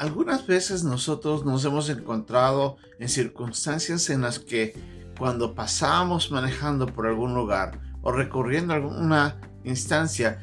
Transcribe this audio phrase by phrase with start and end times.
[0.00, 4.72] Algunas veces nosotros nos hemos encontrado en circunstancias en las que
[5.18, 10.40] cuando pasamos manejando por algún lugar o recorriendo alguna instancia,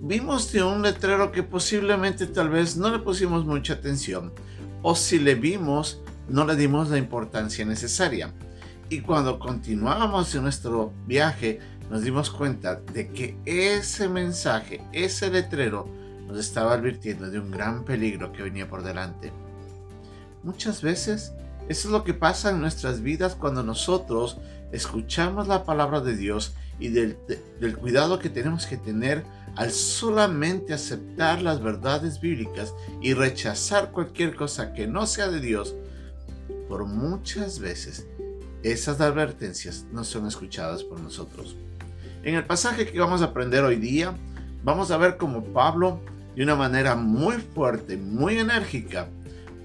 [0.00, 4.32] vimos de un letrero que posiblemente tal vez no le pusimos mucha atención
[4.82, 8.34] o si le vimos no le dimos la importancia necesaria.
[8.90, 15.86] Y cuando continuábamos en nuestro viaje nos dimos cuenta de que ese mensaje, ese letrero,
[16.28, 19.32] nos estaba advirtiendo de un gran peligro que venía por delante.
[20.44, 21.32] Muchas veces
[21.68, 24.38] eso es lo que pasa en nuestras vidas cuando nosotros
[24.70, 27.18] escuchamos la palabra de Dios y del,
[27.60, 29.24] del, cuidado que tenemos que tener
[29.56, 35.74] al solamente aceptar las verdades bíblicas y rechazar cualquier cosa que no sea de Dios,
[36.68, 38.06] por muchas veces
[38.62, 41.56] esas advertencias no son escuchadas por nosotros.
[42.22, 44.14] En el pasaje que vamos a aprender hoy día,
[44.62, 46.00] vamos a ver cómo Pablo,
[46.38, 49.08] de una manera muy fuerte, muy enérgica,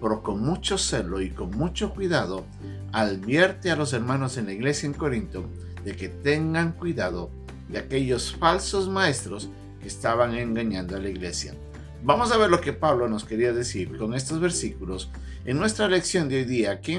[0.02, 2.48] pero con mucho celo y con mucho cuidado,
[2.92, 5.46] advierte a los hermanos en la iglesia en Corinto
[5.86, 7.30] de que tengan cuidado
[7.70, 11.54] de aquellos falsos maestros que estaban engañando a la iglesia.
[12.02, 15.12] Vamos a ver lo que Pablo nos quería decir con estos versículos
[15.46, 16.94] en nuestra lección de hoy día aquí,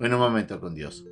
[0.00, 1.04] en un momento con Dios.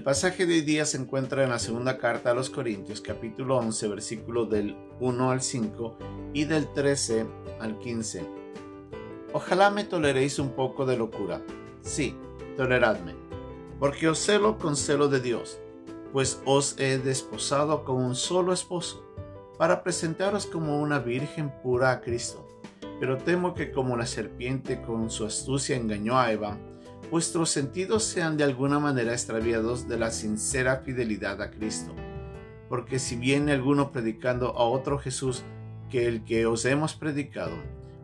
[0.00, 3.58] El pasaje de hoy día se encuentra en la segunda carta a los Corintios, capítulo
[3.58, 5.98] 11, versículo del 1 al 5
[6.32, 7.26] y del 13
[7.60, 8.26] al 15.
[9.34, 11.42] Ojalá me toleréis un poco de locura.
[11.82, 12.16] Sí,
[12.56, 13.14] toleradme,
[13.78, 15.60] porque os celo con celo de Dios,
[16.14, 19.04] pues os he desposado con un solo esposo,
[19.58, 22.48] para presentaros como una virgen pura a Cristo.
[23.00, 26.56] Pero temo que como la serpiente con su astucia engañó a Eva,
[27.10, 31.94] vuestros sentidos sean de alguna manera extraviados de la sincera fidelidad a Cristo.
[32.68, 35.42] Porque si viene alguno predicando a otro Jesús
[35.90, 37.56] que el que os hemos predicado,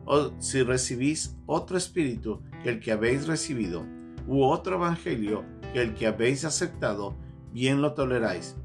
[0.05, 3.85] o si recibís otro espíritu que el que habéis recibido,
[4.27, 7.15] u otro evangelio que el que habéis aceptado,
[7.53, 8.57] bien lo toleráis.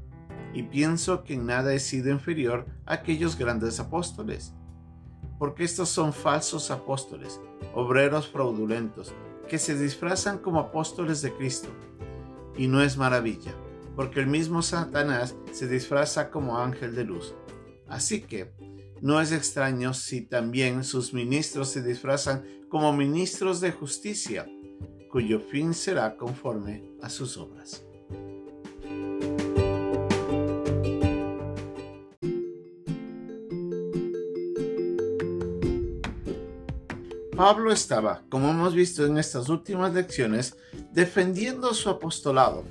[0.54, 4.54] Y pienso que en nada he sido inferior a aquellos grandes apóstoles.
[5.38, 7.40] Porque estos son falsos apóstoles,
[7.74, 9.14] obreros fraudulentos,
[9.52, 11.68] que se disfrazan como apóstoles de Cristo.
[12.56, 13.54] Y no es maravilla,
[13.94, 17.34] porque el mismo Satanás se disfraza como ángel de luz.
[17.86, 18.54] Así que
[19.02, 24.48] no es extraño si también sus ministros se disfrazan como ministros de justicia,
[25.10, 27.84] cuyo fin será conforme a sus obras.
[37.36, 40.54] Pablo estaba, como hemos visto en estas últimas lecciones,
[40.92, 42.64] defendiendo su apostolado.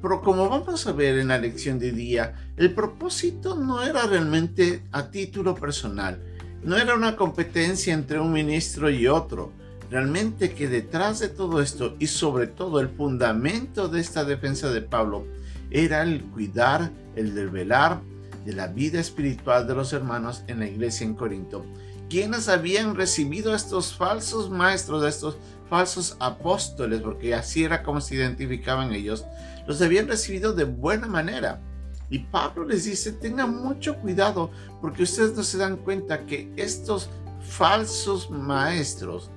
[0.00, 4.84] Pero como vamos a ver en la lección de día, el propósito no era realmente
[4.92, 6.22] a título personal,
[6.62, 9.50] no era una competencia entre un ministro y otro.
[9.90, 14.82] Realmente que detrás de todo esto y sobre todo el fundamento de esta defensa de
[14.82, 15.26] Pablo
[15.70, 18.00] era el cuidar, el velar
[18.44, 21.64] de la vida espiritual de los hermanos en la iglesia en Corinto
[22.08, 25.36] quienes habían recibido a estos falsos maestros, a estos
[25.68, 29.24] falsos apóstoles, porque así era como se identificaban ellos,
[29.66, 31.60] los habían recibido de buena manera.
[32.08, 34.50] Y Pablo les dice, tengan mucho cuidado
[34.80, 39.30] porque ustedes no se dan cuenta que estos falsos maestros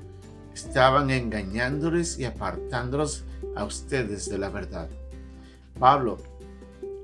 [0.53, 3.23] estaban engañándoles y apartándolos
[3.55, 4.87] a ustedes de la verdad.
[5.79, 6.17] Pablo,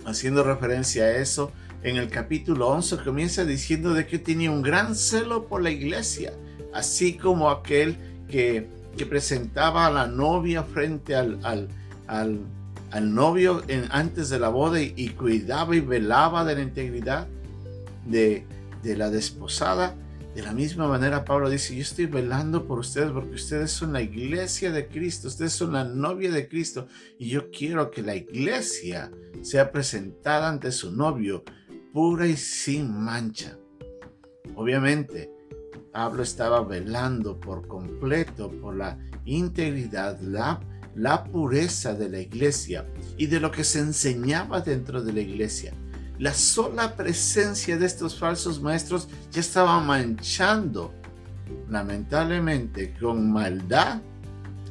[0.06, 1.52] haciendo referencia a eso,
[1.86, 6.34] en el capítulo 11 comienza diciendo de que tenía un gran celo por la iglesia,
[6.74, 7.96] así como aquel
[8.28, 11.70] que, que presentaba a la novia frente al, al,
[12.08, 17.28] al, novio en, antes de la boda y, cuidaba y velaba de la integridad
[18.08, 18.48] de,
[18.82, 19.96] de la desposada.
[20.34, 24.02] De la misma manera, Pablo dice, yo estoy velando por ustedes porque ustedes son la
[24.02, 26.88] iglesia de Cristo, ustedes son la novia de Cristo
[27.20, 29.12] y yo quiero que la iglesia
[29.44, 31.44] sea presentada ante su novio
[31.96, 33.58] pura y sin mancha.
[34.56, 35.32] Obviamente,
[35.94, 40.60] Pablo estaba velando por completo por la integridad, la,
[41.32, 42.86] pureza de la iglesia
[43.18, 45.74] y de lo que se enseñaba dentro de la iglesia.
[46.20, 50.94] La sola presencia de estos falsos maestros ya estaba manchando,
[51.70, 54.02] lamentablemente, con maldad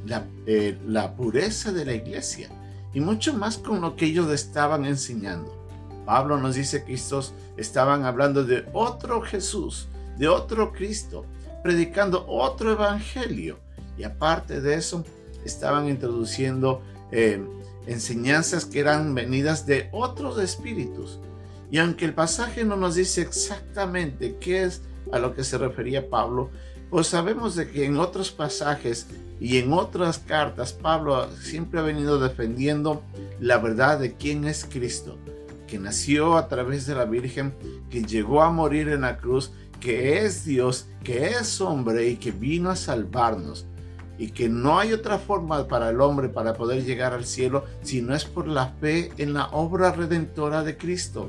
[0.04, 2.50] la, eh, la pureza de la iglesia
[2.92, 5.63] y mucho más con lo que ellos estaban enseñando.
[6.04, 11.24] Pablo nos dice que estos estaban hablando de otro Jesús, de otro Cristo,
[11.62, 13.58] predicando otro evangelio.
[13.96, 15.04] Y aparte de eso,
[15.44, 17.42] estaban introduciendo eh,
[17.86, 21.20] enseñanzas que eran venidas de otros espíritus.
[21.70, 26.08] Y aunque el pasaje no nos dice exactamente qué es a lo que se refería
[26.08, 26.50] Pablo,
[26.90, 29.06] pues sabemos de que en otros pasajes
[29.40, 33.02] y en otras cartas Pablo siempre ha venido defendiendo
[33.40, 35.18] la verdad de quién es Cristo,
[35.74, 37.52] que nació a través de la Virgen,
[37.90, 39.50] que llegó a morir en la cruz,
[39.80, 43.66] que es Dios, que es hombre y que vino a salvarnos
[44.16, 48.02] y que no hay otra forma para el hombre para poder llegar al cielo si
[48.02, 51.28] no es por la fe en la obra redentora de Cristo.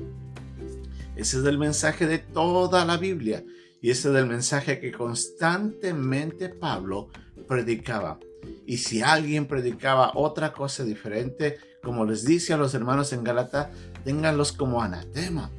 [1.16, 3.44] Ese es el mensaje de toda la Biblia
[3.82, 7.10] y ese es el mensaje que constantemente Pablo
[7.48, 8.20] predicaba.
[8.68, 13.72] Y si alguien predicaba otra cosa diferente, como les dice a los hermanos en Galata,
[14.06, 15.50] ténganlos como anatema.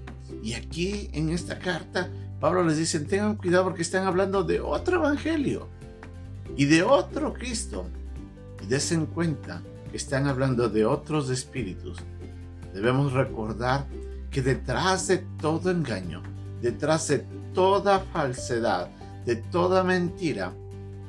[0.43, 2.09] Y aquí en esta carta,
[2.41, 5.69] Pablo les dice, tengan cuidado porque están hablando de otro evangelio
[6.57, 7.87] y de otro Cristo.
[8.63, 9.61] Y desen cuenta
[9.91, 11.99] que están hablando de otros espíritus.
[12.73, 13.87] Debemos recordar
[14.31, 16.23] que detrás de todo engaño,
[16.63, 18.89] detrás de toda falsedad,
[19.25, 20.53] de toda mentira,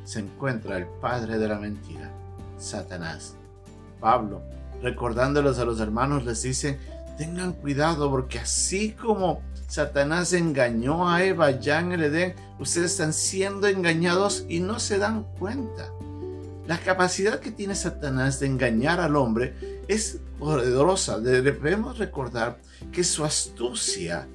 [0.03, 2.11] se encuentra el padre de la mentira,
[2.57, 3.35] Satanás.
[3.99, 4.41] Pablo,
[4.81, 6.79] recordándolos a los hermanos, les dice,
[7.17, 13.11] tengan cuidado porque así como Satanás engañó a Eva ya en el Edén, ustedes están
[13.11, 15.91] siendo engañados y no se dan cuenta.
[16.67, 21.19] La capacidad que tiene Satanás de engañar al hombre es poderosa.
[21.19, 22.59] Debemos recordar
[22.91, 24.27] que su astucia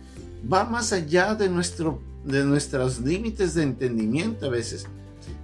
[0.50, 4.87] va más allá de, nuestro, de nuestros límites de entendimiento a veces.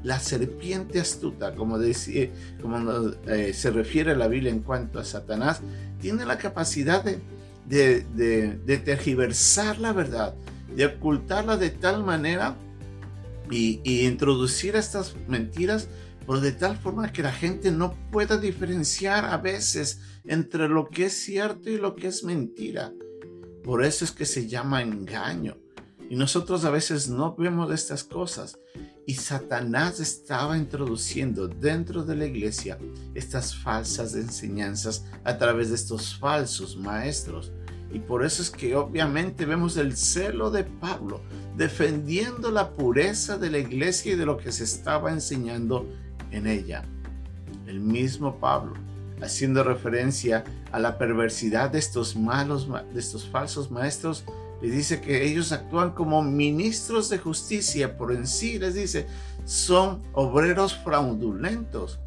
[0.02, 2.30] La serpiente astuta, como, decía,
[2.62, 5.60] como eh, se refiere a la Biblia en cuanto a Satanás,
[6.00, 10.34] tiene la capacidad de tergiversar la verdad,
[10.74, 12.56] de ocultarla de tal manera
[13.50, 15.88] y, y, introducir estas mentiras,
[16.26, 21.06] pero de tal forma que la gente no pueda diferenciar a veces entre lo que
[21.06, 22.92] es cierto y lo que es mentira.
[23.64, 25.56] Por eso es que se llama engaño.
[26.10, 28.58] Y nosotros a veces no vemos estas cosas.
[29.06, 32.78] Y Satanás estaba introduciendo dentro de la iglesia
[33.14, 37.52] estas falsas enseñanzas a través de estos falsos maestros.
[37.90, 41.22] Y por eso es que obviamente vemos el celo de Pablo
[41.56, 45.86] defendiendo la pureza de la iglesia y de lo que se estaba enseñando
[46.30, 46.84] en ella.
[47.66, 48.74] El mismo Pablo,
[49.22, 54.24] haciendo referencia a la perversidad de estos malos, de estos falsos maestros,
[54.60, 59.06] le dice que ellos actúan como ministros de justicia, por en sí les dice,
[59.44, 62.00] son obreros fraudulentos,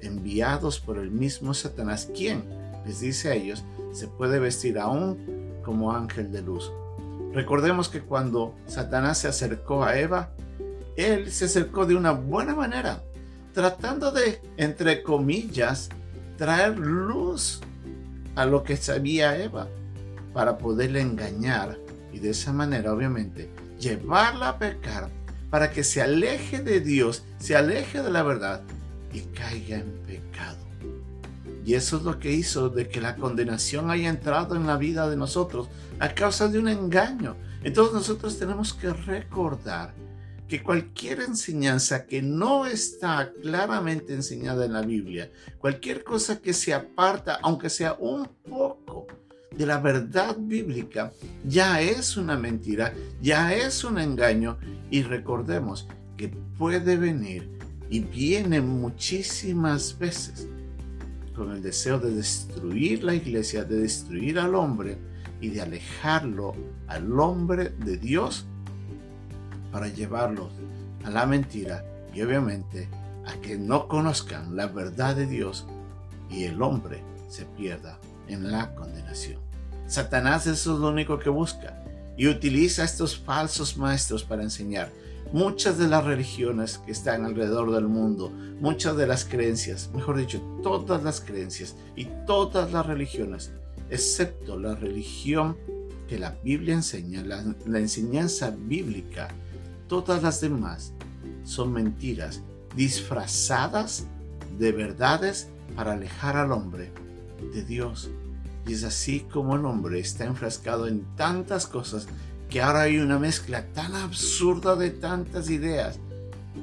[0.00, 2.44] enviados por el mismo Satanás, quien
[2.84, 6.70] les dice a ellos, se puede vestir aún como ángel de luz.
[7.32, 10.30] Recordemos que cuando Satanás se acercó a Eva,
[10.96, 13.02] él se acercó de una buena manera,
[13.52, 15.88] tratando de, entre comillas,
[16.36, 17.60] traer luz
[18.34, 19.66] a lo que sabía Eva,
[20.34, 21.78] para poderle engañar
[22.16, 25.10] y de esa manera, obviamente, llevarla a pecar,
[25.50, 28.62] para que se aleje de Dios, se aleje de la verdad
[29.12, 30.56] y caiga en pecado.
[31.66, 35.10] Y eso es lo que hizo de que la condenación haya entrado en la vida
[35.10, 35.68] de nosotros
[35.98, 37.36] a causa de un engaño.
[37.62, 39.92] Entonces nosotros tenemos que recordar
[40.48, 46.72] que cualquier enseñanza que no está claramente enseñada en la Biblia, cualquier cosa que se
[46.72, 48.85] aparta, aunque sea un poco
[49.56, 51.12] de la verdad bíblica,
[51.44, 54.58] ya es una mentira, ya es un engaño.
[54.90, 57.58] Y recordemos que puede venir
[57.88, 60.48] y viene muchísimas veces
[61.34, 64.98] con el deseo de destruir la iglesia, de destruir al hombre
[65.40, 66.54] y de alejarlo
[66.86, 68.46] al hombre de Dios
[69.70, 70.50] para llevarlos
[71.04, 71.84] a la mentira
[72.14, 72.88] y obviamente
[73.26, 75.66] a que no conozcan la verdad de Dios
[76.30, 77.98] y el hombre se pierda
[78.28, 79.45] en la condenación.
[79.86, 81.82] Satanás eso es lo único que busca
[82.16, 84.90] y utiliza estos falsos maestros para enseñar
[85.32, 90.40] muchas de las religiones que están alrededor del mundo, muchas de las creencias, mejor dicho,
[90.62, 93.52] todas las creencias y todas las religiones,
[93.90, 95.56] excepto la religión
[96.08, 99.28] que la Biblia enseña, la, enseñanza bíblica,
[99.88, 100.92] todas las demás
[101.44, 102.42] son mentiras
[102.76, 104.06] disfrazadas
[104.58, 106.92] de verdades para alejar al hombre
[107.52, 108.10] de Dios.
[108.66, 112.08] Y es así como el hombre está enfrascado en tantas cosas
[112.50, 115.98] que ahora hay una mezcla tan absurda de tantas ideas,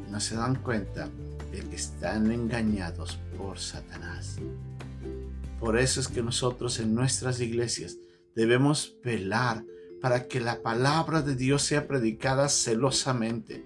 [0.10, 1.10] no se dan cuenta
[1.52, 4.38] de que están engañados por Satanás.
[5.60, 7.98] Por eso es que nosotros en nuestras iglesias
[8.36, 9.64] debemos velar
[10.02, 13.66] para que la palabra de Dios sea predicada celosamente.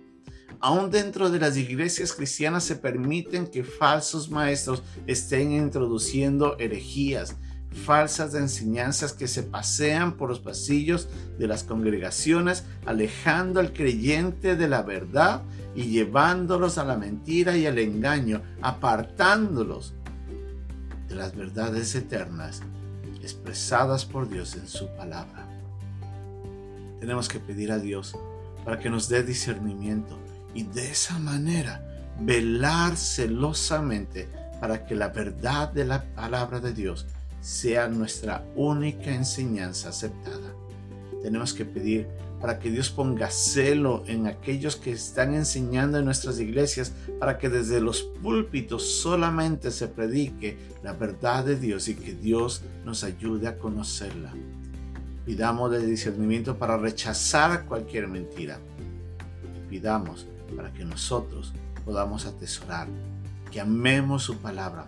[0.59, 7.35] Aún dentro de las iglesias cristianas se permiten que falsos maestros estén introduciendo herejías,
[7.71, 11.07] falsas enseñanzas que se pasean por los pasillos
[11.37, 15.43] de las congregaciones, alejando al creyente de la verdad
[15.75, 19.93] y llevándolos a la mentira y al engaño, apartándolos
[21.07, 22.61] de las verdades eternas
[23.21, 25.47] expresadas por Dios en su palabra.
[26.99, 28.15] Tenemos que pedir a Dios
[28.63, 30.17] para que nos dé discernimiento
[30.53, 31.83] y de esa manera
[32.19, 34.27] velar celosamente
[34.59, 37.05] para que la verdad de la palabra de Dios
[37.41, 40.53] sea nuestra única enseñanza aceptada.
[41.21, 42.07] Tenemos que pedir
[42.39, 47.49] para que Dios ponga celo en aquellos que están enseñando en nuestras iglesias, para que
[47.49, 53.47] desde los púlpitos solamente se predique la verdad de Dios y que Dios nos ayude
[53.47, 54.33] a conocerla.
[55.25, 58.59] Pidamos el discernimiento para rechazar cualquier mentira.
[59.43, 61.53] Y pidamos para que nosotros
[61.83, 62.87] podamos atesorar,
[63.51, 64.87] que amemos su palabra.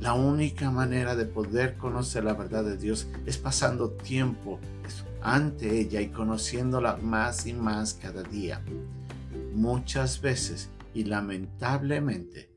[0.00, 4.58] La única manera de poder conocer la verdad de Dios es pasando tiempo
[5.22, 8.62] ante ella y conociéndola más y más cada día.
[9.54, 12.50] Muchas veces y lamentablemente,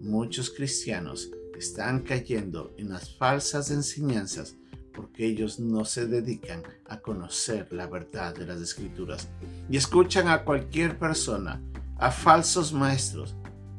[0.00, 4.56] muchos cristianos están cayendo en las falsas enseñanzas
[4.94, 9.28] porque ellos no se dedican a conocer la verdad de las escrituras
[9.68, 11.60] y escuchan a cualquier persona,
[11.96, 13.34] a falsos maestros,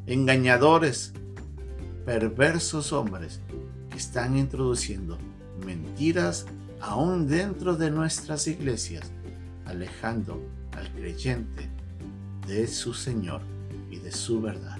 [0.05, 1.13] engañadores,
[2.05, 3.41] perversos hombres
[3.89, 5.17] que están introduciendo
[5.65, 6.45] mentiras
[6.79, 9.11] aún dentro de nuestras iglesias,
[9.65, 10.39] alejando
[10.77, 11.67] al creyente
[12.47, 13.41] de su Señor
[13.89, 14.77] y de su verdad.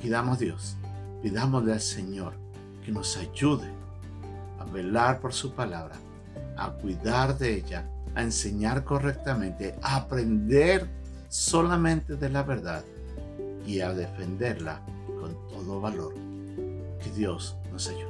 [0.00, 0.76] Pidamos Dios,
[1.22, 2.34] pidámosle al Señor
[2.84, 3.70] que nos ayude
[4.58, 5.96] a velar por su palabra,
[6.56, 10.86] a cuidar de ella, a enseñar correctamente, a aprender
[11.28, 12.84] solamente de la verdad
[13.66, 14.82] y a defenderla
[15.18, 15.34] con
[15.70, 16.14] todo valor.
[17.00, 18.09] Que Dios nos ayude.